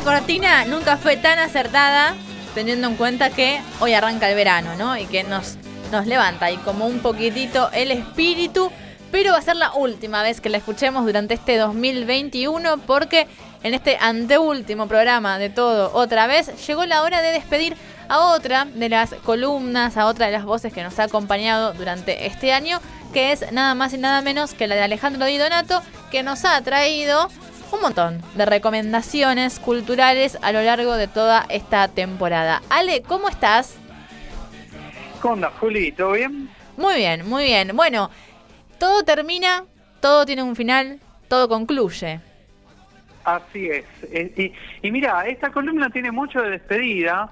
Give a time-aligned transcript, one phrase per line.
[0.00, 2.14] cortina nunca fue tan acertada,
[2.54, 4.96] teniendo en cuenta que hoy arranca el verano, ¿no?
[4.96, 5.56] Y que nos,
[5.90, 8.72] nos levanta y como un poquitito el espíritu.
[9.10, 13.28] Pero va a ser la última vez que la escuchemos durante este 2021 porque
[13.62, 17.76] en este anteúltimo programa de todo otra vez llegó la hora de despedir
[18.08, 22.26] a otra de las columnas, a otra de las voces que nos ha acompañado durante
[22.26, 22.80] este año,
[23.12, 26.44] que es nada más y nada menos que la de Alejandro Di Donato, que nos
[26.46, 27.28] ha traído
[27.72, 32.62] un montón de recomendaciones culturales a lo largo de toda esta temporada.
[32.68, 33.76] Ale, ¿cómo estás?
[35.20, 35.92] ¿Cómo andas, Juli?
[35.92, 36.48] ¿Todo bien?
[36.76, 37.76] Muy bien, muy bien.
[37.76, 38.10] Bueno,
[38.78, 39.64] todo termina,
[40.00, 42.20] todo tiene un final, todo concluye.
[43.24, 43.84] Así es.
[44.12, 47.30] Eh, y, mira, esta columna tiene mucho de despedida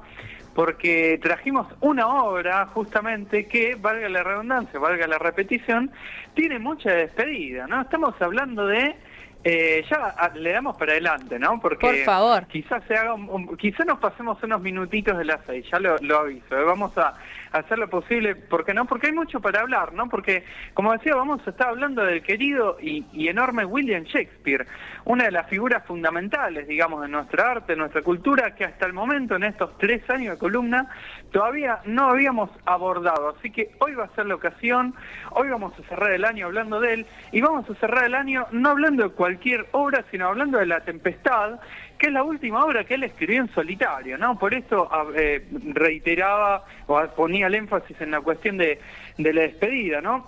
[0.54, 5.90] porque trajimos una obra justamente que, valga la redundancia, valga la repetición,
[6.34, 7.82] tiene mucha despedida, ¿no?
[7.82, 8.94] Estamos hablando de
[9.42, 11.58] eh, ya ah, le damos para adelante, ¿no?
[11.60, 12.46] Porque Por favor.
[12.46, 13.14] quizás se haga,
[13.58, 16.58] quizás nos pasemos unos minutitos de las seis, ya lo, aviso.
[16.58, 16.64] ¿eh?
[16.64, 17.14] Vamos a
[17.52, 18.84] hacer lo posible, ¿por qué no?
[18.84, 20.08] Porque hay mucho para hablar, ¿no?
[20.08, 24.66] Porque, como decía, vamos a estar hablando del querido y, enorme William Shakespeare,
[25.04, 28.92] una de las figuras fundamentales, digamos, de nuestra arte, de nuestra cultura, que hasta el
[28.92, 30.88] momento, en estos tres años de columna,
[31.32, 33.36] todavía no habíamos abordado.
[33.38, 34.94] Así que hoy va a ser la ocasión,
[35.30, 38.46] hoy vamos a cerrar el año hablando de él, y vamos a cerrar el año
[38.52, 41.60] no hablando de cualquier obra, sino hablando de La Tempestad,
[42.00, 44.38] que es la última obra que él escribió en solitario, ¿no?
[44.38, 48.80] Por eso ah, eh, reiteraba o ponía el énfasis en la cuestión de,
[49.18, 50.26] la despedida, ¿no?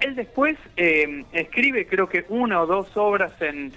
[0.00, 3.70] Él después eh, escribe creo que una o dos obras en,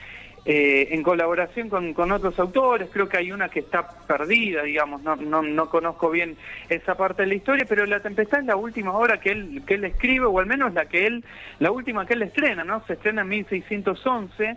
[0.45, 5.17] eh, en colaboración con, otros autores, creo que hay una que está perdida, digamos, no,
[5.17, 6.37] no, no, conozco bien
[6.69, 9.73] esa parte de la historia, pero La Tempestad es la última obra que él, que
[9.73, 11.25] él escribe, o al menos la que él,
[11.59, 12.81] la última que él estrena, ¿no?
[12.87, 14.55] Se estrena en 1611,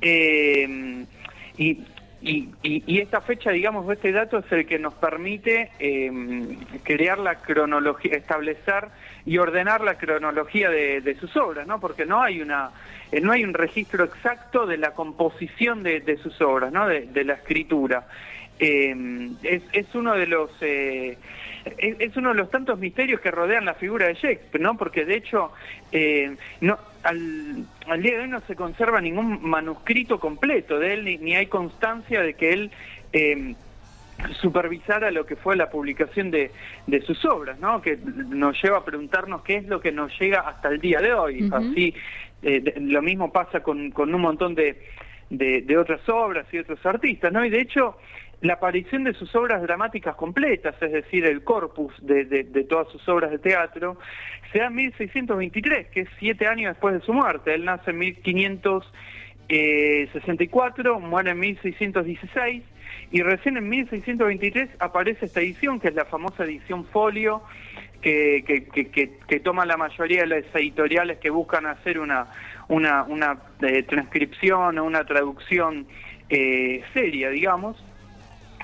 [0.00, 1.06] eh,
[1.56, 1.84] y
[2.24, 7.36] y, y, esta fecha, digamos, este dato es el que nos permite em, crear la
[7.36, 8.88] cronología, establecer
[9.26, 11.80] y ordenar la cronología de, sus obras, ¿no?
[11.80, 12.70] Porque no hay una,
[13.10, 16.86] eh, no hay un registro exacto de la composición de, sus obras, ¿no?
[16.86, 18.06] De, la escritura.
[18.60, 21.18] Em, es, es, uno de los eh,
[21.76, 24.76] es, uno de los tantos misterios que rodean la figura de Shakespeare, ¿no?
[24.76, 25.50] Porque de hecho,
[25.90, 31.34] eh, no, al, día de hoy no se conserva ningún manuscrito completo de él, ni,
[31.34, 32.70] hay constancia de que él
[33.12, 33.54] eh,
[34.40, 36.50] supervisara lo que fue la publicación de,
[37.06, 37.82] sus obras, ¿no?
[37.82, 41.12] Que nos lleva a preguntarnos qué es lo que nos llega hasta el día de
[41.12, 41.50] hoy.
[41.52, 41.94] Así,
[42.42, 44.80] eh, lo mismo pasa con, con un montón de,
[45.30, 47.44] de, otras obras y otros artistas, ¿no?
[47.44, 47.96] Y de hecho,
[48.42, 53.30] la aparición de sus obras dramáticas completas, es decir, el corpus de, todas sus obras
[53.30, 53.96] de teatro,
[54.52, 57.54] se da en 1623, que es siete años después de su muerte.
[57.54, 62.64] Él nace en 1564, muere en 1616,
[63.12, 67.44] y recién en 1623 aparece esta edición, que es la famosa edición folio,
[68.00, 72.26] que, que, toma la mayoría de las editoriales que buscan hacer una,
[72.66, 75.86] una, una eh, transcripción o una traducción
[76.28, 77.80] eh, seria, digamos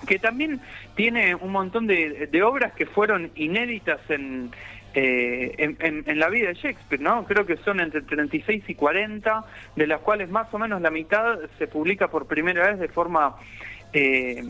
[0.07, 0.61] que también
[0.95, 4.51] tiene un montón de, obras que fueron inéditas en,
[4.95, 7.25] eh, en, la vida de Shakespeare, ¿no?
[7.25, 9.45] Creo que son entre 36 y 40,
[9.77, 13.37] de las cuales más o menos la mitad se publica por primera vez de forma...
[13.93, 14.43] Eh,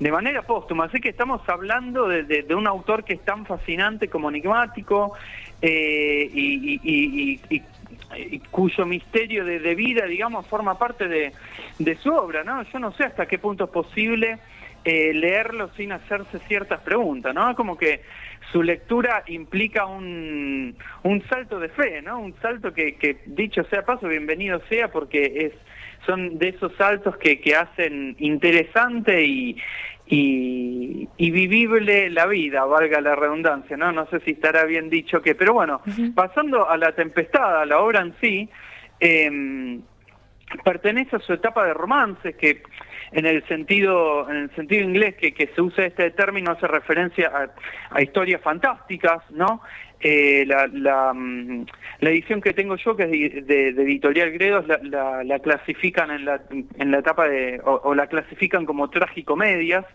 [0.00, 4.28] de manera póstuma, así que estamos hablando de, un autor que es tan fascinante como
[4.28, 5.12] enigmático
[5.62, 7.40] eh, y,
[8.50, 11.32] cuyo misterio de, vida, digamos, forma parte de,
[11.78, 12.62] de su obra, ¿no?
[12.64, 14.38] Yo no sé hasta qué punto es posible
[14.84, 17.54] eh, leerlo sin hacerse ciertas preguntas, ¿no?
[17.54, 18.02] Como que
[18.52, 22.20] su lectura implica un, un salto de fe, ¿no?
[22.20, 25.52] Un salto que, que, dicho sea paso, bienvenido sea, porque es
[26.06, 29.56] son de esos saltos que, que hacen interesante y,
[30.06, 33.90] y, vivible la vida, valga la redundancia, ¿no?
[33.90, 35.80] No sé si estará bien dicho que, pero bueno,
[36.14, 38.48] pasando a la tempestad, a la obra en sí,
[39.00, 39.80] eh,
[40.62, 42.62] pertenece a su etapa de romance, que
[43.14, 47.30] en el sentido en el sentido inglés que, se usa este término hace referencia
[47.90, 49.62] a, historias fantásticas, ¿no?
[50.00, 51.62] Eh, mm,
[52.00, 56.42] la, edición que tengo yo, que es de, Editorial Gredos, la, la, clasifican en la,
[56.50, 59.86] en la etapa de, o, la clasifican como tragicomedias.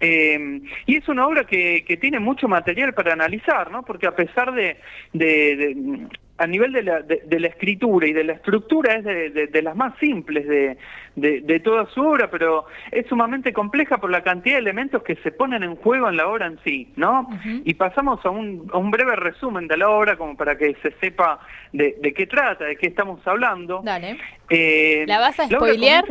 [0.00, 3.82] Eh, y es una obra que, tiene mucho material para analizar, ¿no?
[3.82, 4.76] Porque a pesar de,
[5.12, 6.06] de,
[6.36, 9.96] a nivel de la, de, la, escritura y de la estructura es de, las más
[9.98, 10.76] simples
[11.14, 15.30] de, toda su obra, pero es sumamente compleja por la cantidad de elementos que se
[15.30, 17.28] ponen en juego en la obra en sí, ¿no?
[17.64, 20.90] Y pasamos a un, a un, breve resumen de la obra como para que se
[21.00, 21.38] sepa
[21.72, 23.80] de, qué trata, de qué estamos hablando.
[23.84, 24.18] Dale.
[24.50, 26.04] Eh, ¿La vas a spoilear?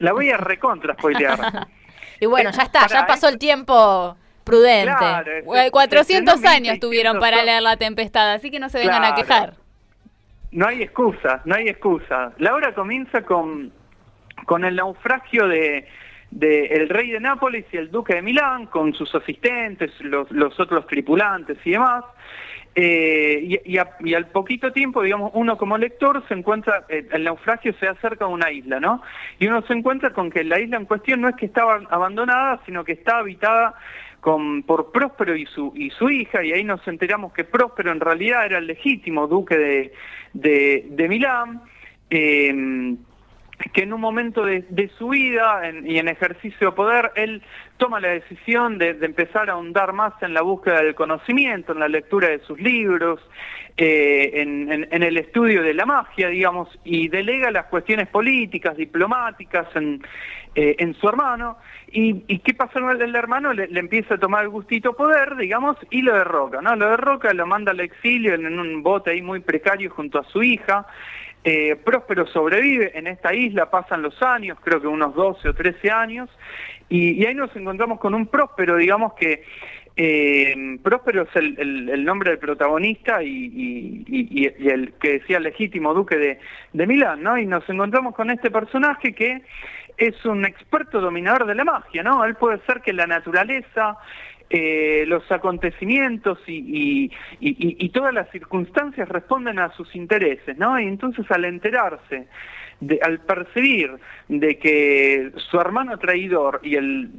[0.00, 1.38] La voy a recontra spoilear.
[2.20, 4.94] y bueno, ya está, ya pasó el tiempo prudente.
[4.96, 5.32] Claro,
[5.70, 9.54] 400 años tuvieron para leer La Tempestad, así que no se vengan a quejar.
[10.52, 12.32] No hay excusa, no hay excusa.
[12.38, 13.72] La obra comienza con,
[14.46, 15.88] con el naufragio de,
[16.30, 20.86] el rey de Nápoles y el duque de Milán, con sus asistentes, los, los otros
[20.86, 22.04] tripulantes y demás.
[22.76, 27.86] Eh, y, al poquito tiempo, digamos, uno como lector se encuentra, eh, el naufragio se
[27.86, 29.00] acerca a una isla, ¿no?
[29.38, 32.60] Y uno se encuentra con que la isla en cuestión no es que estaba abandonada,
[32.66, 33.74] sino que está habitada
[34.24, 38.00] con, por Próspero y su, y su hija, y ahí nos enteramos que Próspero en
[38.00, 39.92] realidad era el legítimo duque de,
[40.32, 41.60] de, de Milán.
[42.08, 42.96] Eh,
[43.72, 47.42] que en un momento de, su vida y en ejercicio de poder, él
[47.76, 51.88] toma la decisión de, empezar a ahondar más en la búsqueda del conocimiento, en la
[51.88, 53.20] lectura de sus libros,
[53.76, 60.02] eh, en, el estudio de la magia, digamos, y delega las cuestiones políticas, diplomáticas en,
[60.54, 61.58] eh, su hermano.
[61.90, 63.52] Y, qué pasa con el hermano?
[63.52, 66.74] Le, empieza a tomar el gustito poder, digamos, y lo derroca, ¿no?
[66.74, 70.42] Lo derroca, lo manda al exilio en un bote ahí muy precario junto a su
[70.42, 70.86] hija.
[71.46, 75.90] Eh, Próspero sobrevive en esta isla, pasan los años, creo que unos 12 o 13
[75.90, 76.30] años,
[76.88, 79.44] y, ahí nos encontramos con un Próspero, digamos que
[79.94, 84.04] eh, Próspero es el, nombre del protagonista y,
[84.58, 86.38] el que decía legítimo duque de,
[86.72, 87.36] de Milán, ¿no?
[87.36, 89.42] Y nos encontramos con este personaje que
[89.96, 92.24] es un experto dominador de la magia, ¿no?
[92.24, 93.98] Él puede ser que la naturaleza,
[94.56, 97.10] eh, los acontecimientos y,
[97.92, 100.78] todas las circunstancias responden a sus intereses, ¿no?
[100.78, 102.28] Y entonces al enterarse,
[103.02, 103.96] al percibir
[104.28, 107.10] de que su hermano traidor y el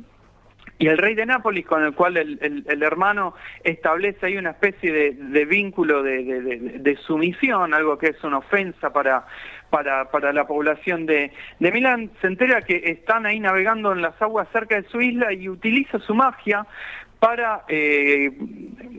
[0.77, 3.33] y el rey de Nápoles, con el cual el, hermano
[3.63, 9.25] establece ahí una especie de, vínculo de, sumisión, algo que es una ofensa para,
[9.69, 14.75] para, la población de, Milán, se entera que están ahí navegando en las aguas cerca
[14.75, 16.65] de su isla y utiliza su magia
[17.19, 18.31] para eh,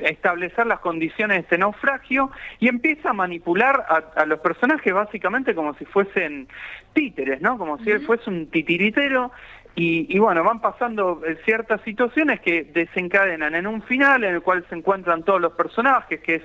[0.03, 3.87] establecer las condiciones de este naufragio y empieza a manipular
[4.17, 6.49] a, los personajes básicamente como si fuesen
[6.93, 7.59] títeres, ¿no?
[7.59, 9.33] Como si él fuese un titiritero
[9.79, 14.65] y, bueno, van pasando eh, ciertas situaciones que desencadenan en un final en el cual
[14.71, 16.43] se encuentran todos los personajes, que es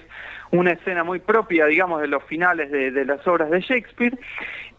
[0.51, 4.19] una escena muy propia, digamos, de los finales de, las obras de Shakespeare.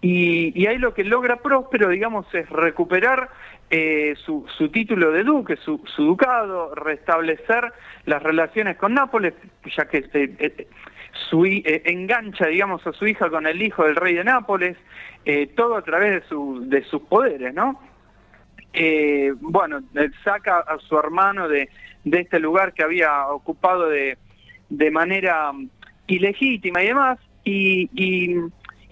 [0.03, 3.31] Y, ahí lo que logra Próspero, digamos, es recuperar
[3.73, 7.73] eh, su, título de duque, su, ducado, restablecer
[8.07, 9.35] las relaciones con Nápoles,
[9.77, 10.69] ya que eh,
[11.31, 14.77] su, engancha, digamos, a su hija con el hijo del rey de Nápoles,
[15.57, 17.81] todo a través de, su, de sus poderes, ¿no?
[18.73, 19.81] eh, bueno,
[20.25, 21.69] saca a su hermano de,
[22.05, 24.17] de este lugar que había ocupado de,
[24.69, 25.69] de manera mm,
[26.06, 28.37] ilegítima y demás, y, y,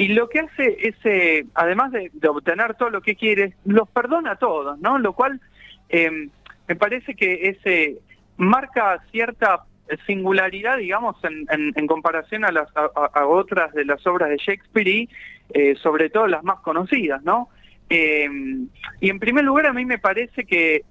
[0.09, 4.37] lo que hace es, eh, además de, obtener todo lo que quiere, los perdona a
[4.37, 4.99] todos, ¿no?
[4.99, 5.41] Lo cual
[5.89, 6.31] em,
[6.69, 7.99] me parece que ese
[8.37, 9.65] marca cierta
[10.07, 15.09] singularidad, digamos, en, en, comparación a, las, a, otras de las obras de Shakespeare y
[15.53, 17.49] eh, sobre todo las más conocidas, ¿no?
[17.89, 18.69] Em,
[19.01, 20.85] y en primer lugar a mí me parece que,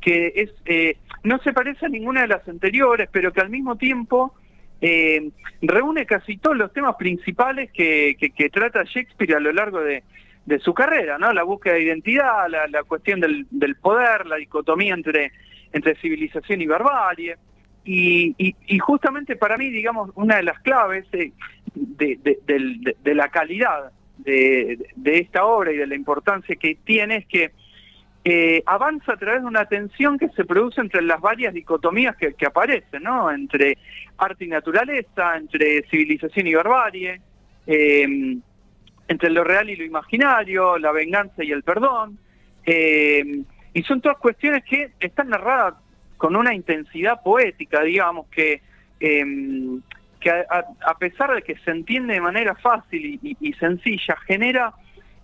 [0.00, 3.76] que es, eh, no se parece a ninguna de las anteriores, pero que al mismo
[3.76, 4.34] tiempo
[4.80, 5.30] em,
[5.62, 8.16] reúne casi todos los temas principales que,
[8.52, 10.02] trata Shakespeare a lo largo de,
[10.60, 11.32] su carrera, ¿no?
[11.32, 15.32] La búsqueda de identidad, la, cuestión del, poder, la dicotomía entre,
[15.72, 17.36] entre civilización y barbarie.
[17.84, 21.32] Y, y, justamente para mí, digamos, una de las claves de,
[21.74, 23.92] de, de la calidad
[24.24, 27.50] de, esta obra y de la importancia que tiene es que
[28.24, 32.46] eh, avanza a través de una tensión que se produce entre las varias dicotomías que,
[32.46, 33.30] aparecen, ¿no?
[33.30, 33.78] Entre
[34.18, 37.20] arte y naturaleza, entre civilización y barbarie,
[37.66, 38.40] em,
[39.08, 42.18] entre lo real y lo imaginario, la venganza y el perdón.
[42.64, 45.74] Em, y son todas cuestiones que están narradas
[46.18, 48.60] con una intensidad poética, digamos, que
[49.00, 49.80] em,
[50.20, 54.74] que a, pesar de que se entiende de manera fácil y, sencilla, genera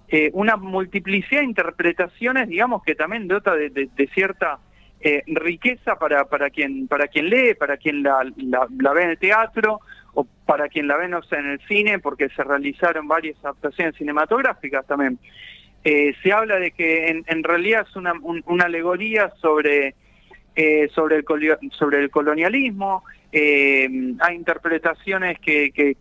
[0.08, 4.58] eh, una multiplicidad de interpretaciones, digamos, que también dota de, cierta
[5.00, 9.18] eh, riqueza para, para, quien, para quien lee, para quien la, la, ve en el
[9.18, 9.80] teatro
[10.14, 13.96] o para quien la ve no sé, en el cine, porque se realizaron varias adaptaciones
[13.96, 15.18] cinematográficas también.
[15.82, 19.94] Eh, se habla de que en, en realidad es una, una alegoría sobre,
[20.94, 21.24] sobre, el,
[21.72, 23.88] sobre el colonialismo, eh,
[24.20, 25.96] hay interpretaciones que, que,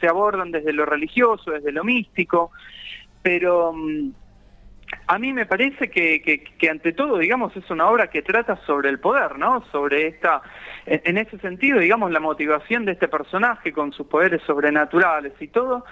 [0.00, 2.50] se, abordan desde lo religioso, desde lo místico,
[3.22, 4.10] pero, mm,
[5.06, 8.88] a mí me parece que, que, ante todo, digamos, es una obra que trata sobre
[8.88, 9.64] el poder, ¿no?
[9.70, 10.42] Sobre esta,
[10.86, 15.84] en ese sentido, digamos, la motivación de este personaje con sus poderes sobrenaturales y todo,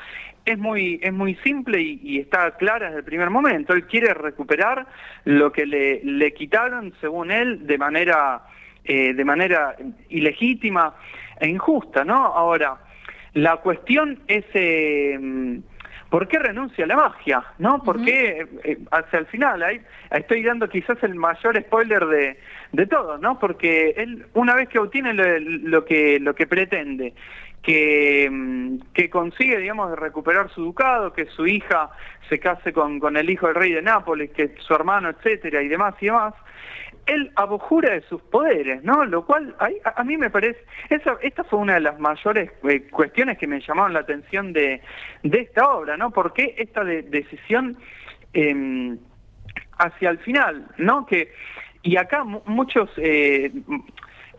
[0.44, 3.74] es muy, es muy simple y, está clara desde el primer momento.
[3.74, 4.86] Él quiere recuperar
[5.24, 8.42] lo que le, le quitaron, según él, de manera,
[8.84, 9.76] eh, de manera
[10.08, 10.94] ilegítima
[11.38, 12.24] e injusta, ¿no?
[12.26, 12.78] Ahora,
[13.34, 14.44] la cuestión es...
[14.54, 15.60] Eh,
[16.10, 17.44] ¿por qué renuncia a la magia?
[17.58, 17.82] ¿No?
[17.82, 19.62] ¿Por qué eh, hacia el final?
[19.62, 22.38] Ahí estoy dando quizás el mayor spoiler de,
[22.72, 23.38] de todo, ¿no?
[23.38, 27.14] Porque él, una vez que obtiene lo, que, lo que pretende,
[27.62, 31.90] que, mm, que consigue, digamos, recuperar su ducado, que su hija
[32.28, 35.68] se case con, con el hijo del rey de Nápoles, que su hermano, etcétera, y
[35.68, 36.34] demás y demás,
[37.06, 39.04] él abjura de sus poderes, ¿no?
[39.04, 43.38] Lo cual a, mí me parece, esa, esta fue una de las mayores eh, cuestiones
[43.38, 44.80] que me llamaron la atención de,
[45.22, 46.10] de esta obra, ¿no?
[46.10, 47.76] ¿Por qué esta decisión
[48.32, 48.98] em,
[49.78, 51.06] hacia el final, ¿no?
[51.06, 51.32] Que,
[51.82, 52.90] y acá muchos...
[52.96, 53.50] Eh,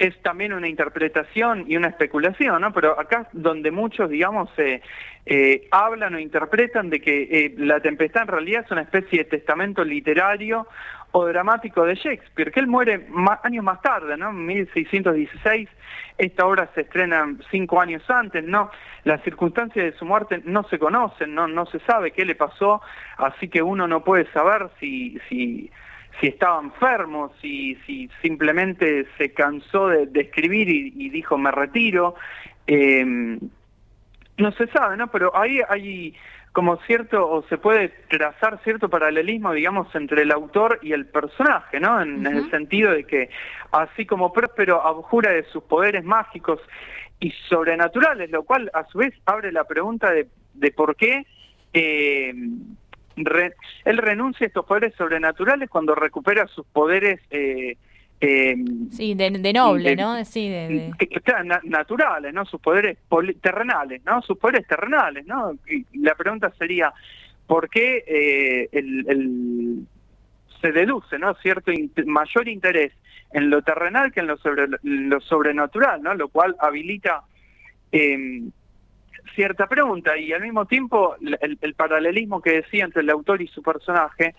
[0.02, 2.74] es también una interpretación y una especulación, ¿no?
[2.74, 4.82] Pero acá donde muchos, digamos, eh,
[5.28, 9.26] eh, hablan o interpretan de que eh, La Tempestad en realidad es una especie de
[9.26, 10.66] testamento literario
[11.12, 13.08] o dramático de Shakespeare, que él muere
[13.44, 14.30] años más tarde, ¿no?
[14.30, 15.70] En 1616,
[16.18, 18.72] esta obra se estrena cinco años antes, ¿no?
[19.04, 22.82] Las circunstancias de su muerte no se conocen, no, no se sabe qué le pasó,
[23.18, 25.20] así que uno no puede saber si...
[25.30, 25.72] si
[26.20, 32.16] si estaba enfermo, si, si simplemente se cansó de, escribir y, dijo me retiro.
[32.68, 33.40] Eh,
[34.38, 35.08] no se sabe, ¿no?
[35.08, 36.14] Pero ahí hay
[36.52, 41.80] como cierto, o se puede trazar cierto paralelismo, digamos, entre el autor y el personaje,
[41.80, 42.02] ¿no?
[42.02, 43.30] En, el sentido de que,
[43.72, 46.60] así como Próspero abjura de sus poderes mágicos
[47.20, 51.26] y sobrenaturales, lo cual a su vez abre la pregunta de, de por qué
[51.74, 52.34] eh,
[53.86, 57.20] él renuncia a estos poderes sobrenaturales cuando recupera sus poderes...
[57.30, 57.78] Eh,
[58.24, 58.56] eh,
[58.92, 60.24] sí, de, noble, ¿no?
[60.26, 60.94] Sí, de,
[61.64, 62.46] naturales, ¿no?
[62.46, 63.00] Sus poderes
[63.42, 64.22] terrenales, ¿no?
[64.22, 65.58] Sus poderes terrenales, ¿no?
[65.68, 66.94] Y la pregunta sería,
[67.48, 69.88] ¿por qué eh, el,
[70.62, 71.34] se deduce, ¿no?
[71.36, 71.72] Cierto
[72.06, 72.94] mayor interés
[73.34, 76.14] en lo terrenal que en lo, sobre, lo sobrenatural, ¿no?
[76.14, 77.24] Lo cual habilita
[77.92, 78.44] eh,
[79.34, 83.64] cierta pregunta y al mismo tiempo el, paralelismo que decía entre el autor y su
[83.64, 84.36] personaje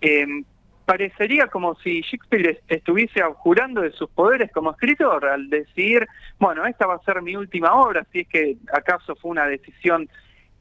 [0.00, 0.44] em,
[0.88, 6.86] parecería como si Shakespeare estuviese abjurando de sus poderes como escritor al decir, bueno, esta
[6.86, 10.08] va a ser mi última obra, si es que acaso fue una decisión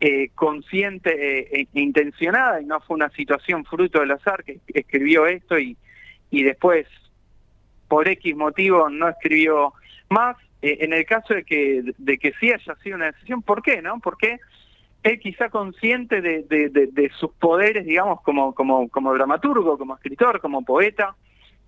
[0.02, 5.28] eh, consciente eh, e intencionada y no fue una situación fruto del azar que escribió
[5.28, 5.78] esto y,
[6.30, 6.86] y después
[7.88, 9.72] por X motivo no escribió
[10.10, 10.36] más.
[10.62, 13.82] Eh, en el caso de que, de que sí haya sido una decisión, ¿por qué?
[13.82, 14.02] no?
[14.02, 14.40] Porque
[15.04, 20.66] él quizá consciente de, de, sus poderes, digamos, como, como, como dramaturgo, como escritor, como
[20.66, 21.16] poeta,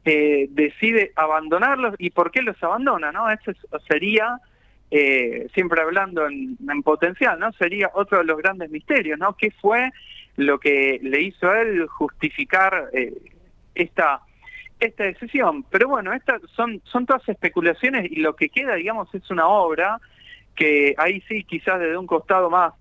[0.03, 1.95] eh, decide abandonarlos.
[1.97, 3.11] ¿Y por qué los abandona?
[3.11, 3.51] no Eso
[3.87, 4.39] sería,
[4.91, 7.51] eh, siempre hablando en, en, potencial, ¿no?
[7.53, 9.35] Sería otro de los grandes misterios, ¿no?
[9.37, 9.91] ¿Qué fue
[10.35, 12.89] lo que le hizo a él justificar
[13.75, 14.21] esta
[14.79, 15.63] esta decisión.
[15.69, 19.99] Pero bueno, estas son, son todas especulaciones y lo que queda, digamos, es una obra
[20.55, 22.73] que ahí sí, quizás desde un costado más,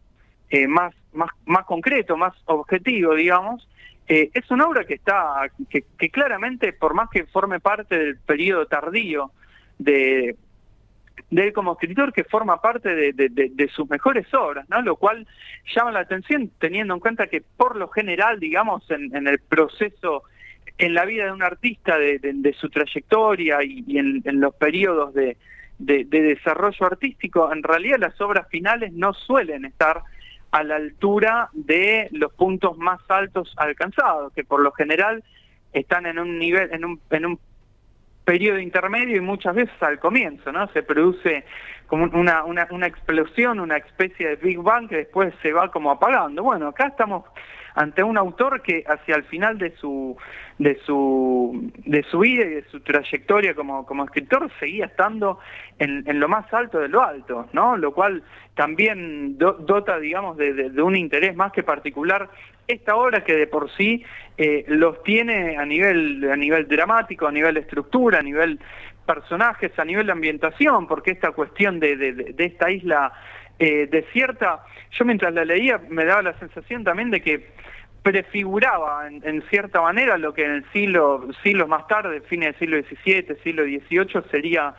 [0.50, 3.68] eh, más, más, más concreto, más objetivo, digamos,
[4.06, 8.66] eh, es una obra que está, que, claramente, por más que forme parte del periodo
[8.66, 9.30] tardío
[9.78, 10.36] de,
[11.30, 14.80] de él como escritor, que forma parte de, de, de, sus mejores obras, ¿no?
[14.80, 15.26] Lo cual
[15.74, 20.24] llama la atención teniendo en cuenta que por lo general, digamos, en, en el proceso
[20.78, 25.36] en la vida de un artista, de, su trayectoria y, en, los periodos de,
[25.78, 30.02] desarrollo artístico, en realidad las obras finales no suelen estar
[30.50, 35.22] a la altura de los puntos más altos alcanzados, que por lo general
[35.72, 37.38] están en un nivel, en un, en un
[38.24, 40.68] periodo intermedio y muchas veces al comienzo, ¿no?
[40.72, 41.44] Se produce
[41.88, 45.90] como una, una, una explosión, una especie de Big Bang que después se va como
[45.90, 46.42] apagando.
[46.42, 47.24] Bueno, acá estamos
[47.74, 50.16] ante un autor que hacia el final de su
[50.58, 55.38] de su de su vida y de su trayectoria como, como escritor seguía estando
[55.78, 57.76] en, lo más alto de lo alto, ¿no?
[57.76, 62.28] Lo cual también dota, digamos, de, de, un interés más que particular
[62.66, 64.04] esta obra que de por sí
[64.36, 68.58] eh, los tiene a nivel a nivel dramático, a nivel estructura, a nivel
[69.08, 73.12] personajes, a nivel de ambientación, porque esta cuestión de, de, de esta isla
[73.58, 74.60] eh, desierta,
[74.92, 77.48] yo mientras la leía me daba la sensación también de que
[78.02, 82.78] prefiguraba en, cierta manera lo que en el siglo, siglos más tarde, fines del siglo
[82.82, 84.74] XVII, siglo XVIII, sería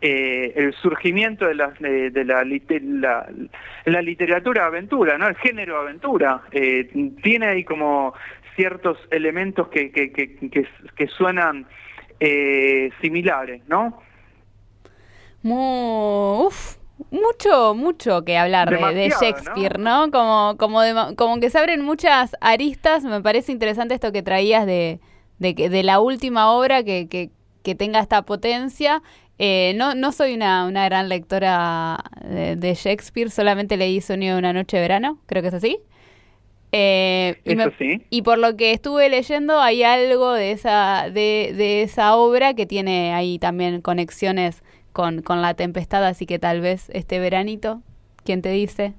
[0.00, 3.26] eh, el surgimiento de, la, de, la,
[3.84, 5.28] la, literatura aventura, ¿no?
[5.28, 6.42] El género aventura.
[6.50, 6.88] Eh,
[7.22, 8.14] tiene ahí como
[8.56, 11.66] ciertos elementos que, que, que, suenan
[12.24, 13.98] eh, similares, ¿no?
[15.44, 16.76] uf,
[17.10, 20.10] mucho, mucho que hablar de, Shakespeare, ¿no?
[20.12, 20.80] Como, como,
[21.16, 23.02] como que se abren muchas aristas.
[23.02, 25.00] Me parece interesante esto que traías de,
[25.40, 27.30] de, de la última obra que, que,
[27.64, 29.02] que tenga esta potencia.
[29.38, 34.52] Eh, no, no soy una, una gran lectora de, Shakespeare, solamente leí Sonido de una
[34.52, 35.80] noche de verano, creo que es así.
[36.74, 42.16] Eh, y, y, por lo que estuve leyendo, hay algo de esa, de, de esa
[42.16, 44.62] obra que tiene ahí también conexiones
[44.92, 47.82] con, con la tempestad, así que tal vez este veranito,
[48.24, 48.94] ¿quién te dice?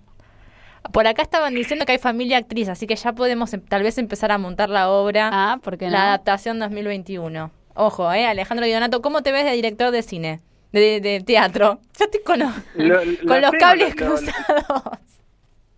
[0.92, 3.98] Por acá estaban diciendo que hay familia actriz, así que ya podemos em, tal vez
[3.98, 5.30] empezar a montar la obra.
[5.32, 7.52] Ah, porque La adaptación 2021.
[7.76, 10.42] Ojo, eh, Alejandro Donato, ¿cómo te ves de director de cine?
[10.72, 11.80] De, teatro.
[11.98, 12.40] Ya estoy con,
[13.28, 14.34] con los cables cruzados.
[14.68, 15.13] Lo,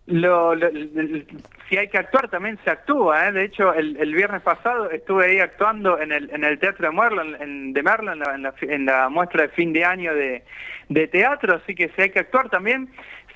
[0.08, 3.32] si hay que actuar también se actúa, ¿eh?
[3.32, 6.96] de hecho el, el, viernes pasado estuve ahí actuando en el, en el Teatro de
[6.96, 10.44] Merlo, en, de Merlo, en la, en, la, muestra de fin de año de,
[10.90, 12.90] de teatro, así que si hay que actuar también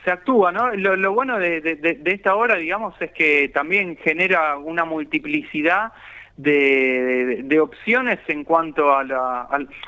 [0.03, 0.73] se actúa, ¿no?
[0.75, 5.91] Lo, lo bueno de, de, esta obra, digamos, es que también genera una multiplicidad
[6.37, 9.41] de, de, opciones en cuanto a, la,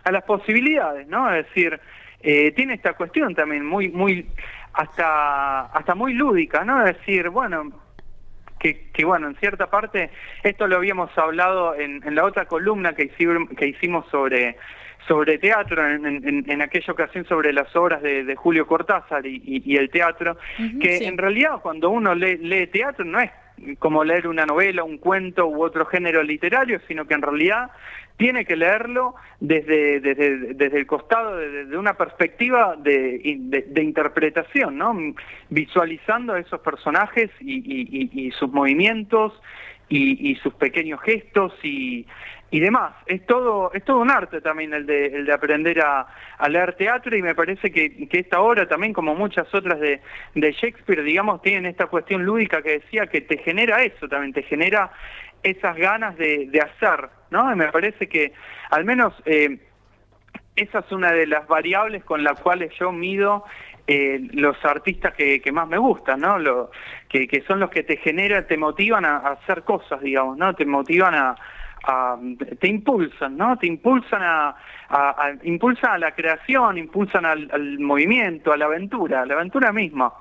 [0.04, 1.34] a, las posibilidades, ¿no?
[1.34, 1.80] Es decir,
[2.22, 4.28] eh, tiene esta cuestión también muy, muy,
[4.74, 6.86] hasta, hasta muy lúdica, ¿no?
[6.86, 7.72] Es decir, bueno,
[8.60, 10.12] que, que, bueno, en cierta parte,
[10.44, 14.58] esto lo habíamos hablado en, en la otra columna que hicimos, que hicimos sobre,
[15.08, 19.42] sobre teatro, en, en, en, aquella ocasión sobre las obras de, de Julio Cortázar y,
[19.66, 20.38] y, el teatro,
[20.80, 23.32] que en realidad cuando uno lee, lee teatro no es
[23.80, 27.72] como leer una novela, un cuento u otro género literario, sino que en realidad
[28.18, 34.96] tiene que leerlo desde, desde, desde el costado, desde una perspectiva de, de, interpretación, ¿no?
[35.50, 39.34] visualizando esos personajes y, y, y sus movimientos
[39.92, 42.06] y, sus pequeños gestos y,
[42.52, 42.94] y demás.
[43.06, 46.06] Es todo, es todo un arte también el de, el de aprender a,
[46.38, 50.02] a leer teatro y me parece que, que, esta obra también, como muchas otras de,
[50.36, 54.44] de Shakespeare, digamos, tienen esta cuestión lúdica que decía que te genera eso también, te
[54.44, 54.92] genera
[55.42, 57.52] esas ganas de, de hacer, ¿no?
[57.52, 58.34] Y me parece que
[58.70, 59.58] al menos eh,
[60.58, 63.46] esa es una de las variables con las cuales yo mido
[63.88, 66.38] eh, los artistas que, que, más me gustan, ¿no?
[66.38, 66.72] Lo,
[67.08, 70.54] que, que son los que te generan, te motivan a hacer cosas, digamos, ¿no?
[70.54, 71.36] Te motivan a
[72.60, 73.58] te impulsan, ¿no?
[73.58, 74.56] Te impulsan a,
[75.44, 80.14] impulsan a la creación, impulsan al, al movimiento, a la aventura, a la aventura misma.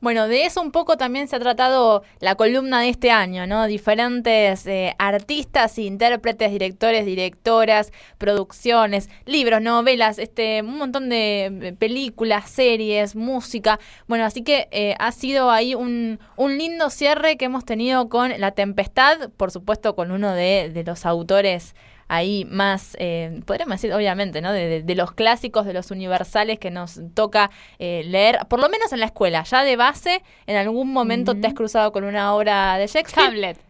[0.00, 3.66] Bueno, de eso un poco también se ha tratado la columna de este año, ¿no?
[3.66, 13.16] Diferentes eh, artistas, intérpretes, directores, directoras, producciones, libros, novelas, este, un montón de películas, series,
[13.16, 13.80] música.
[14.06, 18.38] Bueno, así que eh, ha sido ahí un, un lindo cierre que hemos tenido con
[18.38, 21.74] La Tempestad, por supuesto con uno de, de los autores
[22.08, 24.52] ahí más, eh, podríamos decir, obviamente, ¿no?
[24.52, 29.00] De, los clásicos, de los universales que nos toca eh, leer, por lo menos en
[29.00, 29.42] la escuela.
[29.42, 33.28] Ya de base, en algún momento te has cruzado con una obra de Shakespeare.
[33.28, 33.65] Hamlet.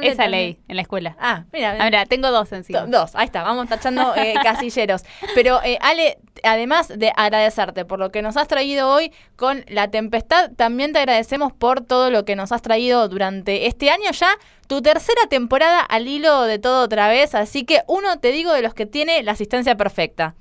[0.00, 1.16] Esa ley en la escuela.
[1.18, 1.76] Ah, mira.
[1.82, 2.86] Ahora, tengo dos encima.
[2.86, 5.04] Dos, ahí está, vamos tachando eh, casilleros.
[5.34, 9.90] Pero, eh, Ale, además de agradecerte por lo que nos has traído hoy con La
[9.90, 14.36] Tempestad, también te agradecemos por todo lo que nos has traído durante este año ya,
[14.68, 18.62] tu tercera temporada al hilo de todo otra vez, así que uno, te digo, de
[18.62, 20.34] los que tiene la asistencia perfecta.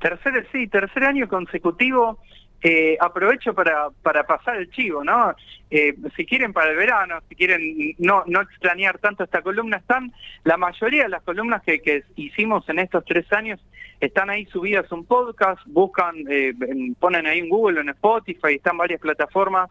[0.00, 2.18] Tercer, sí, tercer año consecutivo
[2.62, 5.34] eh, aprovecho para, para pasar el chivo, ¿no?
[5.70, 10.12] Eh, si quieren para el verano, si quieren no, no extrañar tanto esta columna, están,
[10.44, 13.60] la mayoría de las columnas que, que hicimos en estos tres años
[14.00, 16.54] están ahí subidas un podcast, buscan, eh,
[16.98, 19.70] ponen ahí en Google, en Spotify, están varias plataformas,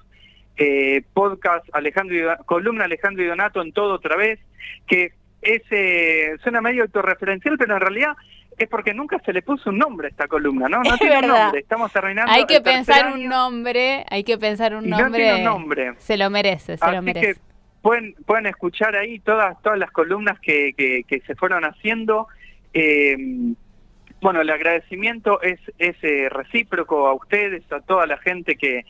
[0.58, 4.40] eh, podcast Alejandro y, columna Alejandro y Donato en todo otra vez,
[4.88, 8.14] que es, eh, suena medio autorreferencial, pero en realidad
[8.58, 10.82] es porque nunca se le puso un nombre a esta columna, ¿no?
[10.82, 12.32] No tiene nombre, estamos terminando.
[12.32, 15.08] Hay que pensar un nombre, hay que pensar un nombre.
[15.08, 15.94] No tiene un nombre.
[15.98, 17.34] Se lo merece, se Así lo merece.
[17.34, 17.40] Que
[17.82, 22.28] pueden, pueden escuchar ahí todas, todas las columnas que, que, que se fueron haciendo.
[22.74, 23.16] Eh,
[24.22, 28.86] bueno, el agradecimiento es, es eh, recíproco a ustedes, a toda la gente que,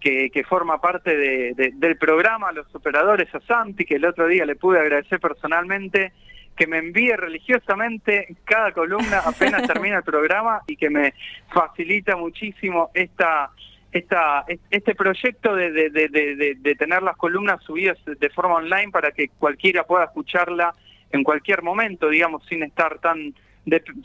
[0.00, 4.04] que, que forma parte de, de, del programa, a los operadores, a Santi, que el
[4.04, 6.12] otro día le pude agradecer personalmente
[6.56, 11.14] que me envíe religiosamente cada columna apenas termina el programa y que me
[11.52, 13.50] facilita muchísimo esta
[13.90, 19.12] esta este proyecto de, de, de, de, tener las columnas subidas de forma online para
[19.12, 20.72] que cualquiera pueda escucharla
[21.10, 23.34] en cualquier momento, digamos, sin estar tan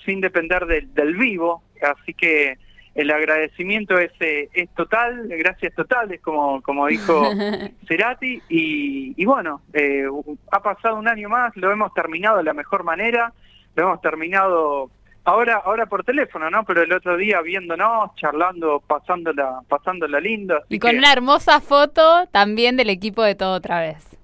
[0.06, 1.64] sin depender del vivo.
[1.82, 2.58] Así que
[2.98, 7.30] el agradecimiento es, eh, es total, gracias totales, como, como dijo
[7.88, 10.06] Cerati, y, y bueno, eh,
[10.52, 13.32] ha pasado un año más, lo hemos terminado de la mejor manera,
[13.76, 14.90] lo hemos terminado
[15.26, 16.64] ahora ahora por teléfono, ¿no?
[16.66, 20.64] Pero el otro día viéndonos, charlando, pasándola, pasándola lindo.
[20.68, 24.18] Y con una hermosa foto también del equipo de todo otra vez.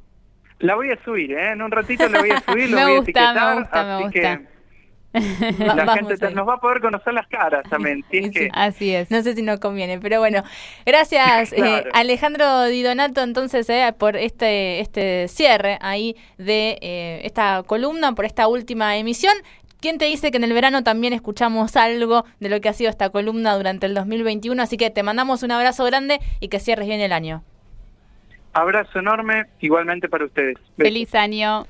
[0.57, 1.51] La voy a subir, ¿eh?
[1.51, 4.41] En un ratito la voy a subir, lo voy a etiquetar, me gusta, me gusta.
[5.59, 8.03] la gente nos va a poder conocer las caras también.
[8.53, 9.11] Así es.
[9.11, 10.43] No sé si nos conviene, pero bueno.
[10.85, 17.63] Gracias, eh, Alejandro Di Donato, entonces, eh, por este, este cierre ahí de eh, esta
[17.63, 19.33] columna, por esta última emisión.
[19.79, 22.89] ¿Quién te dice que en el verano también escuchamos algo de lo que ha sido
[22.89, 24.63] esta columna durante el 2021?
[24.63, 27.43] Así que te mandamos un abrazo grande y que cierres bien el año.
[28.53, 30.57] Abrazo enorme, igualmente para ustedes.
[30.77, 31.65] Feliz año.